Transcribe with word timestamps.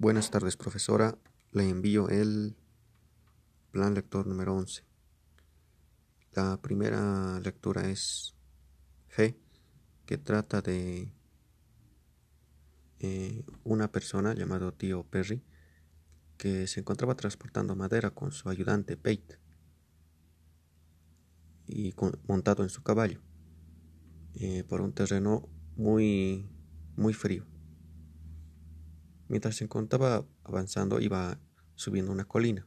Buenas 0.00 0.30
tardes, 0.30 0.56
profesora. 0.56 1.18
Le 1.52 1.68
envío 1.68 2.08
el 2.08 2.56
plan 3.70 3.92
lector 3.92 4.26
número 4.26 4.56
11. 4.56 4.82
La 6.32 6.58
primera 6.62 7.38
lectura 7.40 7.86
es 7.90 8.34
G, 9.14 9.36
que 10.06 10.16
trata 10.16 10.62
de 10.62 11.12
eh, 13.00 13.44
una 13.62 13.92
persona 13.92 14.32
llamado 14.32 14.72
tío 14.72 15.02
Perry 15.02 15.44
que 16.38 16.66
se 16.66 16.80
encontraba 16.80 17.14
transportando 17.14 17.76
madera 17.76 18.10
con 18.10 18.32
su 18.32 18.48
ayudante 18.48 18.96
Pate 18.96 19.38
y 21.66 21.94
montado 22.26 22.62
en 22.62 22.70
su 22.70 22.82
caballo 22.82 23.20
eh, 24.32 24.64
por 24.64 24.80
un 24.80 24.94
terreno 24.94 25.46
muy 25.76 26.48
muy 26.96 27.12
frío. 27.12 27.49
Mientras 29.30 29.54
se 29.54 29.62
encontraba 29.62 30.26
avanzando 30.42 30.98
iba 30.98 31.38
subiendo 31.76 32.10
una 32.10 32.24
colina. 32.24 32.66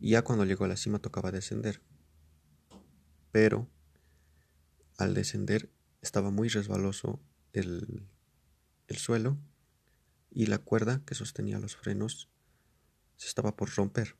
Y 0.00 0.10
ya 0.10 0.22
cuando 0.22 0.44
llegó 0.44 0.64
a 0.64 0.68
la 0.68 0.76
cima 0.76 0.98
tocaba 0.98 1.30
descender. 1.30 1.80
Pero 3.30 3.70
al 4.98 5.14
descender 5.14 5.70
estaba 6.02 6.32
muy 6.32 6.48
resbaloso 6.48 7.20
el, 7.52 8.08
el 8.88 8.96
suelo 8.96 9.38
y 10.28 10.46
la 10.46 10.58
cuerda 10.58 11.04
que 11.06 11.14
sostenía 11.14 11.60
los 11.60 11.76
frenos 11.76 12.28
se 13.14 13.28
estaba 13.28 13.54
por 13.54 13.72
romper. 13.72 14.16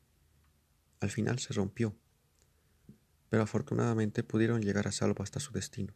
Al 1.01 1.09
final 1.09 1.39
se 1.39 1.51
rompió, 1.51 1.97
pero 3.27 3.43
afortunadamente 3.43 4.23
pudieron 4.23 4.61
llegar 4.61 4.87
a 4.87 4.93
salvo 4.93 5.21
hasta 5.21 5.41
su 5.41 5.51
destino. 5.51 5.93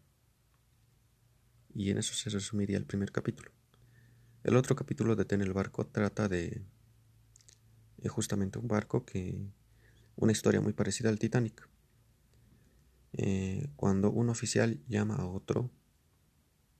Y 1.73 1.91
en 1.91 1.97
eso 1.97 2.13
se 2.13 2.29
resumiría 2.29 2.75
el 2.75 2.85
primer 2.85 3.13
capítulo. 3.13 3.55
El 4.45 4.57
otro 4.57 4.75
capítulo 4.75 5.15
de 5.15 5.25
Ten 5.25 5.41
el 5.41 5.53
barco 5.53 5.87
trata 5.87 6.29
de, 6.29 6.61
justamente 8.07 8.59
un 8.59 8.67
barco 8.67 9.03
que 9.03 9.49
una 10.17 10.31
historia 10.33 10.61
muy 10.61 10.71
parecida 10.71 11.09
al 11.09 11.17
Titanic. 11.17 11.67
Eh, 13.13 13.67
cuando 13.75 14.11
un 14.11 14.29
oficial 14.29 14.85
llama 14.87 15.15
a 15.15 15.25
otro 15.25 15.71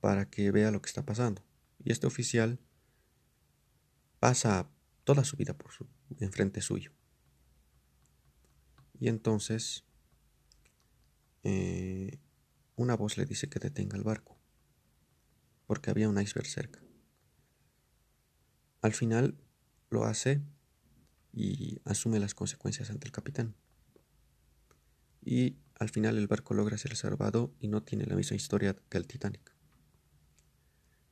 para 0.00 0.30
que 0.30 0.52
vea 0.52 0.70
lo 0.70 0.80
que 0.80 0.86
está 0.86 1.04
pasando. 1.04 1.42
Y 1.82 1.90
este 1.90 2.06
oficial 2.06 2.60
pasa 4.20 4.70
toda 5.02 5.24
su 5.24 5.36
vida 5.36 5.58
por 5.58 5.72
su, 5.72 5.88
enfrente 6.20 6.60
suyo. 6.60 6.92
Y 9.00 9.08
entonces 9.08 9.82
eh, 11.42 12.20
una 12.76 12.94
voz 12.94 13.18
le 13.18 13.26
dice 13.26 13.48
que 13.48 13.58
detenga 13.58 13.96
el 13.96 14.04
barco, 14.04 14.38
porque 15.66 15.90
había 15.90 16.08
un 16.08 16.20
iceberg 16.20 16.46
cerca. 16.46 16.85
Al 18.86 18.92
final 18.92 19.36
lo 19.90 20.04
hace 20.04 20.44
y 21.32 21.80
asume 21.84 22.20
las 22.20 22.36
consecuencias 22.36 22.88
ante 22.88 23.08
el 23.08 23.10
capitán. 23.10 23.56
Y 25.24 25.56
al 25.74 25.88
final 25.88 26.16
el 26.16 26.28
barco 26.28 26.54
logra 26.54 26.78
ser 26.78 26.94
salvado 26.94 27.52
y 27.58 27.66
no 27.66 27.82
tiene 27.82 28.06
la 28.06 28.14
misma 28.14 28.36
historia 28.36 28.76
que 28.88 28.98
el 28.98 29.08
Titanic. 29.08 29.52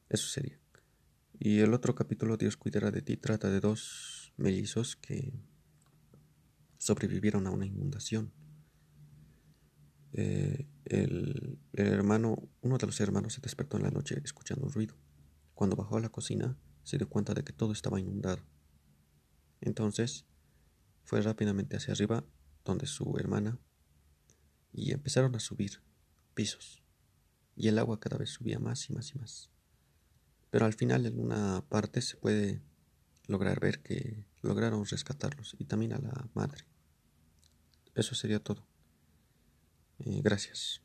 Eso 0.08 0.28
sería. 0.28 0.56
Y 1.41 1.58
el 1.58 1.75
otro 1.75 1.97
capítulo, 1.97 2.36
Dios 2.36 2.56
cuidará 2.56 2.92
de 2.92 3.02
ti, 3.02 3.17
trata 3.17 3.50
de 3.50 3.58
dos 3.58 4.33
mellizos 4.36 4.95
que 4.95 5.33
sobrevivieron 6.78 7.48
a 7.48 7.50
una 7.50 7.67
inundación. 7.67 8.33
Eh, 10.12 10.69
el, 10.84 11.58
el, 11.72 11.86
hermano, 11.89 12.48
uno 12.61 12.78
de 12.78 12.86
los 12.86 13.00
hermanos 13.00 13.33
se 13.33 13.41
despertó 13.41 13.78
en 13.78 13.83
la 13.83 13.91
noche 13.91 14.20
escuchando 14.22 14.64
un 14.64 14.72
ruido. 14.72 14.95
Cuando 15.55 15.75
bajó 15.75 15.97
a 15.97 16.00
la 16.00 16.11
cocina, 16.11 16.56
se 16.84 16.98
dio 16.98 17.08
cuenta 17.08 17.34
de 17.34 17.42
que 17.42 17.52
todo 17.52 17.72
estaba 17.72 17.98
inundado. 17.98 18.42
Entonces 19.60 20.24
fue 21.04 21.20
rápidamente 21.20 21.77
hacia 21.77 21.92
arriba, 21.92 22.24
donde 22.64 22.86
su 22.86 23.16
hermana, 23.18 23.58
y 24.72 24.92
empezaron 24.92 25.34
a 25.36 25.40
subir 25.40 25.80
pisos, 26.34 26.83
y 27.56 27.68
el 27.68 27.78
agua 27.78 28.00
cada 28.00 28.17
vez 28.17 28.30
subía 28.30 28.58
más 28.58 28.89
y 28.89 28.92
más 28.92 29.14
y 29.14 29.18
más. 29.18 29.50
Pero 30.50 30.67
al 30.67 30.74
final 30.74 31.06
en 31.06 31.18
una 31.18 31.64
parte 31.68 32.00
se 32.00 32.17
puede 32.17 32.62
lograr 33.27 33.61
ver 33.61 33.83
que 33.83 34.24
lograron 34.42 34.84
rescatarlos 34.84 35.56
y 35.58 35.64
también 35.64 35.92
a 35.94 35.98
la 35.98 36.28
madre. 36.34 36.64
Eso 37.94 38.14
sería 38.14 38.39
todo. 38.39 38.67
Eh, 40.00 40.20
gracias. 40.23 40.83